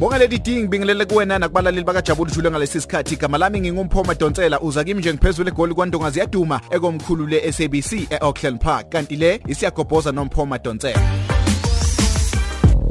ngibonga 0.00 0.18
leli 0.18 0.38
ding 0.38 0.68
bingelele 0.68 1.04
kuwena 1.04 1.38
nakubalaleli 1.38 1.84
bakajabula 1.84 2.30
jule 2.30 2.50
ngalesi 2.50 2.80
sikhathi 2.80 3.14
igama 3.14 3.38
lami 3.38 3.60
ngingumphoma 3.60 4.14
Donsela 4.14 4.60
uza 4.60 4.84
kimi 4.84 5.00
nje 5.00 5.12
ngiphezulu 5.12 5.48
egoli 5.48 5.74
kwaNdonga 5.74 6.10
ziyaduma 6.10 6.60
ekomkhulu 6.70 7.26
le 7.26 7.52
SABC 7.52 7.92
eAuckland 8.10 8.60
Park. 8.60 8.88
Kanti 8.88 9.16
le 9.16 9.40
isiyagobhoza 9.46 10.12
nomphoma 10.12 10.58
Donsela. 10.58 11.19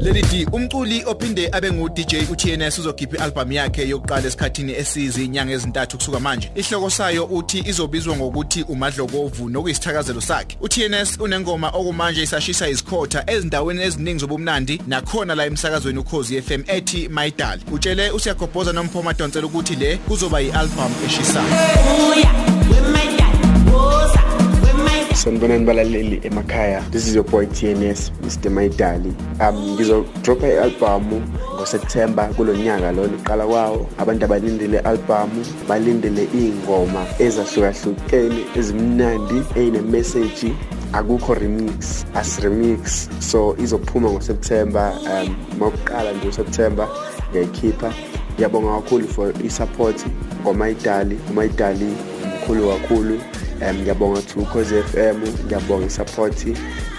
Leli 0.00 0.22
D 0.22 0.46
umculi 0.52 1.04
ophinde 1.06 1.48
abe 1.52 1.72
ngu 1.72 1.88
DJ 1.88 2.14
uTNS 2.32 2.78
uzokhipha 2.78 3.16
ialbum 3.16 3.52
yakhe 3.52 3.88
yokuqala 3.88 4.26
esikhathini 4.26 4.72
esizi 4.72 5.24
inyanga 5.24 5.52
ezintathu 5.52 5.96
kusuka 5.96 6.20
manje. 6.20 6.50
Ihloko 6.54 6.90
sayo 6.90 7.24
uthi 7.24 7.58
izobizwa 7.58 8.16
ngokuthi 8.16 8.62
umadlokovu 8.62 9.48
nokuyisithakazelo 9.48 10.20
sakhe. 10.20 10.56
uTNS 10.60 11.20
unengoma 11.20 11.68
okumanje 11.68 12.22
isashisa 12.22 12.68
izikhotha 12.68 13.24
ezindaweni 13.26 13.82
eziningi 13.82 14.18
zobumnandi 14.18 14.82
nakhona 14.86 15.34
la 15.34 15.46
emsakazweni 15.46 15.98
ukhozi 15.98 16.42
FM 16.42 16.62
ethi 16.66 17.08
Maidal. 17.08 17.60
Utshele 17.72 18.10
usiyagobhoza 18.10 18.72
nomphoma 18.72 19.12
Donsela 19.12 19.46
ukuthi 19.46 19.76
le 19.76 19.96
kuzoba 19.96 20.40
yialbum 20.40 20.92
eshisayo. 21.06 21.46
Uya, 22.10 22.59
sanibonani 25.20 25.66
balaleli 25.66 26.16
emakhaya. 26.24 26.80
This 26.90 27.06
is 27.06 27.14
your 27.14 27.24
boy 27.24 27.44
tns 27.46 28.10
mr 28.24 28.50
maidali. 28.50 29.12
Um 29.40 29.76
ngizodropha 29.76 30.48
i-albhamu 30.48 31.22
ngoseptemba 31.54 32.28
kulo 32.36 32.54
nyaka 32.56 32.92
lona 32.92 33.16
uqala 33.16 33.46
kwawo. 33.46 33.88
Abantu 33.98 34.24
abalindele 34.24 34.78
i-albhamu 34.78 35.44
balindele 35.68 36.28
iy'ngoma 36.34 37.06
ezahlukahlukene 37.18 38.44
ezimnandi 38.56 39.42
ey'nemeseji 39.56 40.54
akukho 40.92 41.34
remix 41.34 42.04
asiremix. 42.14 43.08
So 43.20 43.56
izophuma 43.58 44.10
ngoseptemba 44.10 44.92
um 45.04 45.36
makuqala 45.58 46.12
nje 46.12 46.28
useptemba 46.28 46.88
ngiyayikhipha. 47.30 47.92
Ngiyabonga 48.34 48.80
kakhulu 48.80 49.08
for 49.08 49.32
i-support 49.44 50.06
ngomayidali 50.42 51.18
umayidali 51.30 51.92
mkhulu 52.26 52.68
kakhulu. 52.68 53.20
Um 53.60 53.76
ngiyabonga 53.80 54.22
to 54.22 54.44
cause 54.52 54.82
FM 54.82 55.22
ngiyabonga 55.46 55.86
isupport 55.86 56.46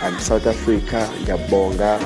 um 0.08 0.20
South 0.20 0.48
Africa 0.48 1.08
ngiyabonga 1.23 2.00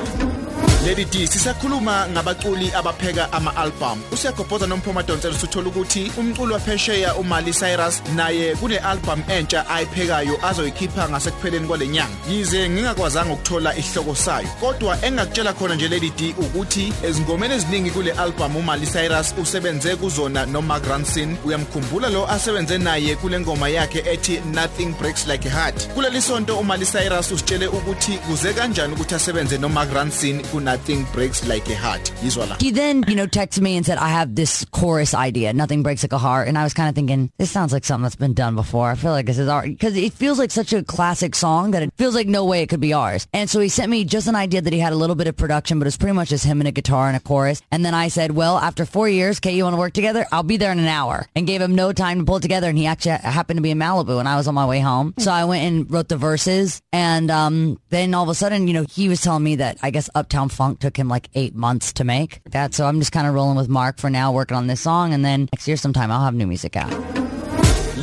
Lady 0.86 1.04
D 1.04 1.26
sisakhuluma 1.26 2.08
ngabaculi 2.08 2.72
abapheka 2.74 3.32
ama-albhamu 3.32 4.02
usiyagobhoza 4.12 4.66
nomphomadonsela 4.66 5.38
sithola 5.38 5.68
ukuthi 5.68 6.12
umculi 6.18 6.52
waphesheya 6.52 7.14
uMali 7.14 7.52
Cyrus 7.52 8.02
naye 8.14 8.54
kune-albhamu 8.54 9.22
entsha 9.28 9.68
ayiphekayo 9.68 10.46
azoyikhipha 10.46 11.08
ngasekupheleni 11.08 11.66
kwale 11.66 11.88
nyanga. 11.88 12.14
Yize 12.30 12.68
ngingakwazanga 12.68 13.32
ukuthola 13.32 13.76
isihloko 13.76 14.14
sayo. 14.14 14.48
Kodwa 14.60 14.98
engingakutshela 15.02 15.52
khona 15.52 15.74
nje 15.74 15.88
Lady 15.88 16.10
D 16.10 16.34
ukuthi 16.38 16.92
ezingomeni 17.02 17.54
eziningi 17.54 17.90
kule 17.90 18.12
albhamu 18.12 18.58
uMali 18.58 18.86
Cyrus 18.86 19.34
usebenze 19.42 19.96
kuzona 19.96 20.46
noMark 20.46 20.86
Ronson. 20.86 21.36
Uyamkhumbula 21.44 22.10
lo 22.10 22.30
asebenze 22.30 22.78
naye 22.78 23.16
kule 23.16 23.40
ngoma 23.40 23.68
yakhe 23.68 23.98
ethi 23.98 24.40
Nothing 24.54 24.94
Breaks 25.00 25.26
Like 25.26 25.48
a 25.48 25.50
Heart. 25.50 25.88
Kuleli 25.94 26.22
sonto 26.22 26.58
uMali 26.58 26.86
Cyrus 26.86 27.32
usitshele 27.32 27.66
ukuthi 27.66 28.12
kuze 28.12 28.52
kanjani 28.52 28.94
ukuthi 28.94 29.14
asebenze 29.14 29.58
noMark 29.58 29.92
Ronson 29.92 30.42
kuna 30.52 30.75
nothing 30.76 31.06
breaks 31.14 31.48
like 31.48 31.66
a 31.70 31.74
heart 31.74 32.12
He 32.60 32.70
then, 32.70 33.02
you 33.08 33.14
know, 33.14 33.26
texted 33.26 33.62
me 33.62 33.78
and 33.78 33.86
said, 33.86 33.96
I 33.96 34.10
have 34.10 34.34
this 34.34 34.62
chorus 34.72 35.14
idea. 35.14 35.54
Nothing 35.54 35.82
breaks 35.82 36.02
like 36.04 36.12
a 36.12 36.18
heart. 36.18 36.48
And 36.48 36.58
I 36.58 36.64
was 36.64 36.74
kind 36.74 36.90
of 36.90 36.94
thinking, 36.94 37.32
this 37.38 37.50
sounds 37.50 37.72
like 37.72 37.82
something 37.86 38.02
that's 38.02 38.14
been 38.14 38.34
done 38.34 38.54
before. 38.56 38.90
I 38.90 38.94
feel 38.94 39.12
like 39.12 39.24
this 39.24 39.38
is 39.38 39.48
our, 39.48 39.62
because 39.62 39.96
it 39.96 40.12
feels 40.12 40.38
like 40.38 40.50
such 40.50 40.74
a 40.74 40.82
classic 40.82 41.34
song 41.34 41.70
that 41.70 41.82
it 41.82 41.94
feels 41.96 42.14
like 42.14 42.26
no 42.26 42.44
way 42.44 42.60
it 42.60 42.66
could 42.66 42.80
be 42.80 42.92
ours. 42.92 43.26
And 43.32 43.48
so 43.48 43.58
he 43.58 43.70
sent 43.70 43.90
me 43.90 44.04
just 44.04 44.28
an 44.28 44.34
idea 44.34 44.60
that 44.60 44.72
he 44.74 44.78
had 44.78 44.92
a 44.92 44.96
little 44.96 45.16
bit 45.16 45.28
of 45.28 45.36
production, 45.36 45.78
but 45.78 45.88
it's 45.88 45.96
pretty 45.96 46.12
much 46.12 46.28
just 46.28 46.44
him 46.44 46.60
and 46.60 46.68
a 46.68 46.72
guitar 46.72 47.08
and 47.08 47.16
a 47.16 47.20
chorus. 47.20 47.62
And 47.70 47.82
then 47.82 47.94
I 47.94 48.08
said, 48.08 48.32
well, 48.32 48.58
after 48.58 48.84
four 48.84 49.08
years, 49.08 49.40
Kate, 49.40 49.54
you 49.54 49.64
want 49.64 49.72
to 49.72 49.80
work 49.80 49.94
together? 49.94 50.26
I'll 50.30 50.42
be 50.42 50.58
there 50.58 50.72
in 50.72 50.78
an 50.78 50.88
hour 50.88 51.26
and 51.34 51.46
gave 51.46 51.62
him 51.62 51.74
no 51.74 51.94
time 51.94 52.18
to 52.18 52.24
pull 52.26 52.36
it 52.36 52.42
together. 52.42 52.68
And 52.68 52.76
he 52.76 52.84
actually 52.84 53.12
happened 53.12 53.56
to 53.56 53.62
be 53.62 53.70
in 53.70 53.78
Malibu 53.78 54.20
and 54.20 54.28
I 54.28 54.36
was 54.36 54.46
on 54.46 54.54
my 54.54 54.66
way 54.66 54.80
home. 54.80 55.14
So 55.16 55.30
I 55.30 55.46
went 55.46 55.64
and 55.64 55.90
wrote 55.90 56.08
the 56.08 56.18
verses. 56.18 56.82
And, 56.92 57.30
um, 57.30 57.80
then 57.88 58.12
all 58.12 58.24
of 58.24 58.28
a 58.28 58.34
sudden, 58.34 58.68
you 58.68 58.74
know, 58.74 58.84
he 58.90 59.08
was 59.08 59.22
telling 59.22 59.42
me 59.42 59.56
that 59.56 59.78
I 59.82 59.88
guess 59.88 60.10
Uptown 60.14 60.50
Funk 60.50 60.65
took 60.74 60.96
him 60.96 61.08
like 61.08 61.28
eight 61.34 61.54
months 61.54 61.92
to 61.94 62.04
make 62.04 62.40
that. 62.50 62.74
So 62.74 62.86
I'm 62.86 62.98
just 62.98 63.12
kind 63.12 63.26
of 63.26 63.34
rolling 63.34 63.56
with 63.56 63.68
Mark 63.68 63.98
for 63.98 64.10
now, 64.10 64.32
working 64.32 64.56
on 64.56 64.66
this 64.66 64.80
song. 64.80 65.14
And 65.14 65.24
then 65.24 65.48
next 65.52 65.68
year 65.68 65.76
sometime 65.76 66.10
I'll 66.10 66.24
have 66.24 66.34
new 66.34 66.46
music 66.46 66.76
out. 66.76 67.15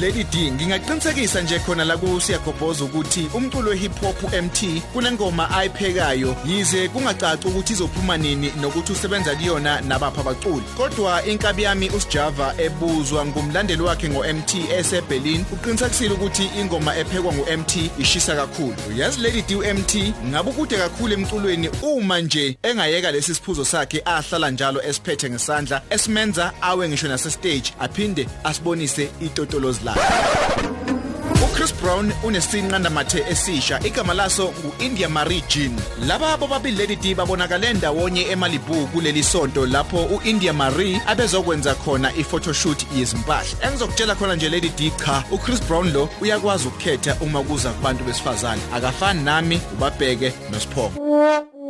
Lady 0.03 0.23
D 0.23 0.51
ngingaqinisekisa 0.51 1.41
nje 1.41 1.59
khona 1.59 1.85
la 1.85 1.97
kusiyagobhoza 1.97 2.83
ukuthi 2.83 3.27
umculo 3.33 3.69
wehip 3.69 4.01
hop 4.01 4.33
MT 4.33 4.81
kunengoma 4.93 5.51
ayiphekayo. 5.51 6.35
Yize 6.45 6.87
kungacaci 6.87 7.47
ukuthi 7.47 7.73
izophuma 7.73 8.17
nini 8.17 8.53
nokuthi 8.61 8.91
usebenza 8.91 9.35
kuyona 9.35 9.81
nabapha 9.81 10.21
abaculi. 10.21 10.63
Kodwa 10.77 11.25
inkabi 11.25 11.63
yami 11.63 11.89
usijava 11.89 12.53
ebuzwa 12.57 13.25
ngumlandeli 13.25 13.81
wakhe 13.81 14.09
ngo-MT 14.09 14.55
eseBerlin 14.79 15.45
uqinisekisile 15.53 16.13
ukuthi 16.13 16.49
ingoma 16.59 16.97
ephekwa 16.97 17.33
ngu-MT 17.33 17.91
ishisa 17.99 18.35
kakhulu. 18.35 18.75
Yazi 18.97 19.21
Lady 19.21 19.41
D 19.41 19.55
uMT 19.55 19.95
ngabe 20.25 20.49
ukude 20.49 20.77
kakhulu 20.77 21.13
emculweni 21.13 21.69
uma 21.81 22.19
nje 22.19 22.57
engayeka 22.63 23.11
lesi 23.11 23.35
siphuzo 23.35 23.65
sakhe 23.65 24.01
ahlala 24.05 24.51
njalo 24.51 24.83
esiphethe 24.83 25.29
ngesandla 25.29 25.81
esimenza 25.89 26.51
awe 26.61 26.89
ngisho 26.89 27.07
nase 27.07 27.31
stage 27.31 27.73
aphinde 27.79 28.27
asibonise 28.43 29.09
itotolozi 29.21 29.79
lakhe. 29.85 29.92
uChris 31.45 31.73
Brown 31.81 32.13
unesinqanda 32.23 32.89
mathe 32.89 33.23
esisha 33.29 33.79
igama 33.83 34.13
laso 34.13 34.53
uIndia 34.79 35.09
Marie 35.09 35.43
Jean 35.47 35.79
laba 36.07 36.37
bobabili 36.37 36.77
Lady 36.77 36.95
D 36.95 37.15
babonakale 37.15 37.73
ndawonye 37.73 38.21
eMalibu 38.21 38.87
kuleli 38.87 39.23
sonto 39.23 39.65
lapho 39.65 39.97
uIndia 40.05 40.53
Marie 40.53 41.01
abezokwenza 41.07 41.75
khona 41.75 42.13
iphotoshoot 42.15 42.85
yezimpahla. 42.97 43.67
Engizokutshela 43.67 44.15
khona 44.15 44.35
nje 44.35 44.49
Lady 44.49 44.69
D 44.69 44.91
cha 45.05 45.23
uChris 45.31 45.63
Brown 45.63 45.93
lo 45.93 46.09
uyakwazi 46.21 46.67
ukukhetha 46.67 47.15
uma 47.21 47.43
kuza 47.43 47.69
kubantu 47.69 48.03
besifazane. 48.03 48.61
Akafani 48.75 49.23
nami 49.23 49.61
ubabheke 49.73 50.33
noSipho 50.51 50.91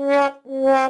Sonke 0.03 0.82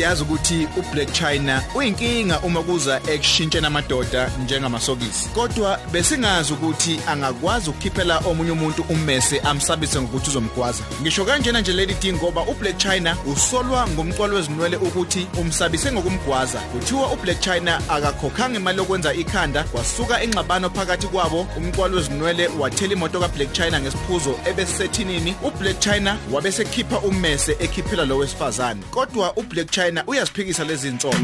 siyazi 0.00 0.22
ukuthi 0.22 0.68
uBlack 0.76 1.12
China 1.12 1.62
uyinkinga 1.74 2.40
uma 2.40 2.62
kuza 2.62 3.00
ekushintshena 3.06 3.66
amadoda 3.66 4.30
njengamasokisi. 4.44 5.28
Kodwa 5.28 5.78
besingazi 5.92 6.52
ukuthi 6.52 7.00
angakwazi 7.06 7.70
ukukhiphela 7.70 8.18
omunye 8.18 8.50
umuntu 8.50 8.84
ummese 8.88 9.40
amsabise 9.40 10.00
ngokuthi 10.00 10.30
uzomgwaza. 10.30 10.82
Ngisho 11.02 11.24
kanjena 11.24 11.60
nje 11.60 11.72
leli 11.72 11.94
ding 11.94 12.12
ngoba 12.16 12.42
uBlack 12.42 12.78
China 12.78 13.16
usolwa 13.32 13.88
ngomcwalo 13.88 14.36
wezinwele 14.36 14.76
ukuthi 14.76 15.26
umsabise 15.40 15.92
ngokumgwaza. 15.92 16.58
Kuthiwa 16.58 17.12
uBlack 17.12 17.40
China 17.40 17.80
akakhokhanga 17.88 18.56
imali 18.56 18.78
yokwenza 18.78 19.14
ikhanda 19.14 19.64
kwasuka 19.64 20.22
engxabano 20.22 20.70
phakathi 20.70 21.06
kwabo 21.06 21.46
umcwalo 21.56 21.96
wezinwele 21.96 22.48
wathela 22.58 22.92
imoto 22.92 23.20
kaBlack 23.20 23.52
China 23.52 23.80
ngesiphuzo 23.80 24.38
ebesethinini 24.44 25.34
uBlack 25.42 25.78
China 25.78 26.18
wabesekhipha 26.32 26.98
ummese 26.98 27.56
ekhiphela 27.60 28.04
lo 28.04 28.16
wesifazane. 28.16 28.82
Kodwa 28.90 29.36
uBlack 29.36 29.70
China 29.70 29.89
uyaziphikisa 30.06 30.64
lezi 30.64 30.90
zinhlobo. 30.90 31.18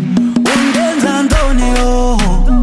ungenza 0.54 1.22
ntoni 1.22 1.68
yo 1.78 2.16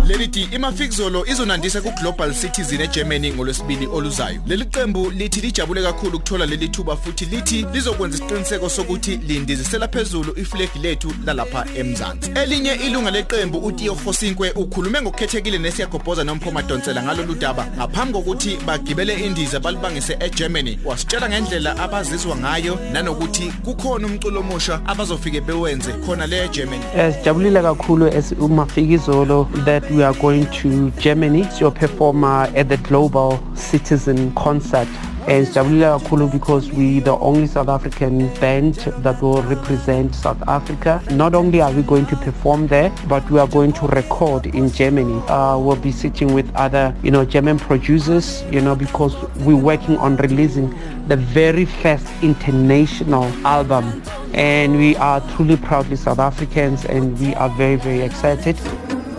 Leli 0.07 0.27
di 0.27 0.43
imafikizolo 0.51 1.25
izonandisa 1.25 1.81
ku 1.81 1.91
Global 2.01 2.33
Citizen 2.33 2.81
eGermany 2.81 3.33
ngolwesibili 3.33 3.87
oluzayo. 3.87 4.41
Leli 4.47 4.65
qembu 4.65 5.11
lithi 5.11 5.41
lijabule 5.41 5.81
kakhulu 5.81 6.17
ukuthola 6.17 6.45
leli 6.45 6.69
thuba 6.69 6.97
futhi 6.97 7.25
lithi 7.25 7.65
lizokwenza 7.73 8.17
isiqiniseko 8.17 8.69
sokuthi 8.69 9.17
lindizisela 9.17 9.87
phezulu 9.87 10.33
iflag 10.39 10.69
lethu 10.81 11.13
lalapha 11.25 11.65
eMzansi. 11.75 12.31
Elinye 12.35 12.73
ilunga 12.73 13.11
leqembu 13.11 13.57
uTio 13.57 13.95
Khosinkwe 13.95 14.51
ukhulume 14.51 15.01
ngokukhethekile 15.01 15.57
nesiyagobhoza 15.57 16.23
nomphoma 16.23 16.61
Donsela 16.61 17.03
ngalolu 17.03 17.35
daba 17.35 17.67
ngaphambi 17.77 18.13
kokuthi 18.13 18.57
bagibele 18.65 19.13
indiza 19.13 19.59
balibangise 19.59 20.17
eGermany. 20.19 20.79
Wasitshela 20.85 21.29
ngendlela 21.29 21.77
abazizwa 21.77 22.35
ngayo 22.37 22.79
nanokuthi 22.91 23.53
kukhona 23.65 24.07
umculo 24.07 24.39
omusha 24.39 24.81
abazofike 24.85 25.41
bewenze 25.41 25.92
khona 26.05 26.27
le 26.27 26.45
eGermany. 26.45 26.83
Sijabulile 27.13 27.61
kakhulu 27.61 28.09
umafikizolo 28.39 29.47
that 29.65 29.89
we 29.91 30.03
are 30.03 30.13
going 30.19 30.45
to 30.45 30.91
Germany 30.99 31.45
to 31.59 31.71
perform 31.71 32.23
uh, 32.23 32.47
at 32.55 32.69
the 32.69 32.77
Global 32.77 33.39
Citizen 33.55 34.33
Concert. 34.35 34.87
And 35.27 35.47
sijabulile 35.47 35.99
kakhulu 35.99 36.31
because 36.31 36.69
we 36.71 36.99
the 36.99 37.17
only 37.17 37.47
South 37.47 37.69
African 37.69 38.27
band 38.41 38.75
that 39.03 39.21
will 39.21 39.41
represent 39.43 40.13
South 40.13 40.41
Africa. 40.47 41.01
Not 41.11 41.33
only 41.33 41.61
are 41.61 41.71
we 41.71 41.81
going 41.81 42.05
to 42.07 42.15
perform 42.17 42.67
there, 42.67 42.91
but 43.07 43.29
we 43.31 43.39
are 43.39 43.47
going 43.47 43.71
to 43.73 43.87
record 43.87 44.47
in 44.47 44.69
Germany. 44.69 45.21
Uh, 45.27 45.57
we'll 45.57 45.77
be 45.77 45.91
sitting 45.93 46.33
with 46.33 46.53
other, 46.55 46.93
you 47.03 47.11
know, 47.11 47.23
German 47.23 47.57
producers, 47.57 48.43
you 48.51 48.59
know, 48.59 48.75
because 48.75 49.15
we're 49.45 49.55
working 49.55 49.97
on 49.97 50.17
releasing 50.17 50.75
the 51.07 51.15
very 51.15 51.65
first 51.65 52.07
international 52.21 53.23
album. 53.45 54.03
And 54.33 54.77
we 54.77 54.95
are 54.97 55.21
truly 55.35 55.57
proudly 55.57 55.95
South 55.95 56.19
Africans 56.19 56.85
and 56.85 57.19
we 57.19 57.35
are 57.35 57.49
very, 57.49 57.75
very 57.75 58.01
excited. 58.01 58.57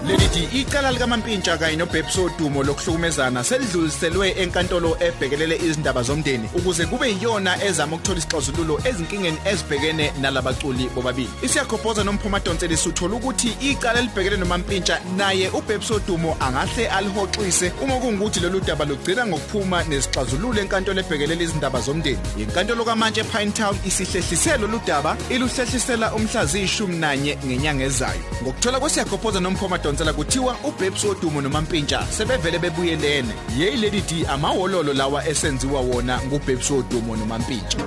Leli 0.06 0.28
di 0.28 0.60
icala 0.60 0.92
likaMampintsha 0.92 1.56
kanye 1.58 1.76
noBebso 1.76 2.30
Dumo 2.38 2.62
lokuhlukumezana 2.62 3.44
selidluliselwe 3.44 4.34
enkantolo 4.42 4.96
ebhekelele 5.00 5.56
izindaba 5.56 6.02
zomndeni 6.02 6.48
ukuze 6.54 6.86
kube 6.86 7.08
yiyona 7.08 7.64
ezama 7.64 7.96
ukuthola 7.96 8.18
isixazululo 8.18 8.80
ezinkingeni 8.84 9.38
ezibhekene 9.44 10.12
nalabaculi 10.20 10.88
bobabili. 10.94 11.30
Isiyakhophoza 11.42 12.04
nomphuma 12.04 12.40
Donseli 12.40 12.76
suthola 12.76 13.14
ukuthi 13.14 13.56
icala 13.60 14.00
libhekele 14.00 14.36
noMampintsha 14.36 15.00
naye 15.16 15.48
uBebso 15.48 15.98
Dumo 16.06 16.36
angahle 16.40 16.88
alihoxise 16.88 17.72
uma 17.82 17.94
kungukuthi 17.96 18.40
lolu 18.40 18.60
daba 18.60 18.84
lugcina 18.84 19.26
ngokuphuma 19.26 19.84
nesixazululo 19.84 20.60
enkantolo 20.60 21.00
ebhekelele 21.00 21.44
izindaba 21.44 21.80
zomndeni. 21.80 22.18
Inkantolo 22.38 22.84
kaMantshi 22.84 23.20
ePinetown 23.20 23.76
isihlehlisela 23.86 24.56
lolu 24.56 24.80
daba 24.86 25.16
iluhlehlisela 25.30 26.14
umhlazi 26.14 26.62
ishumi 26.62 26.96
nanye 26.96 27.38
ngenyanga 27.46 27.84
ezayo. 27.84 28.20
Ngokuthola 28.42 28.80
kwesiyakhophoza 28.80 29.40
nomphoma 29.40 29.78
Donsela 29.94 30.12
kuthiwa 30.12 30.56
uBebs 30.64 31.04
Odumo 31.04 31.40
noMampintsha 31.40 32.06
sebevele 32.10 32.58
bebuyelene 32.58 33.34
yeyi 33.58 33.76
lady 33.76 34.00
D 34.00 34.26
amawololo 34.26 34.92
lawa 34.92 35.28
esenziwa 35.28 35.80
wona 35.80 36.20
nguBebs 36.22 36.70
Odumo 36.70 37.16
noMampintsha. 37.16 37.78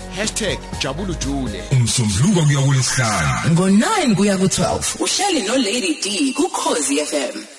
#jabulujule. 0.79 1.63
Umsombuluko 1.71 2.41
kuya 2.41 2.61
kulesihlanu 2.61 3.29
ngo-9 3.49 4.15
kuya 4.15 4.37
ku-12 4.37 4.79
uhleli 4.99 5.41
no-lady 5.47 5.93
d 6.03 6.33
kukhozi 6.33 7.05
fm 7.05 7.58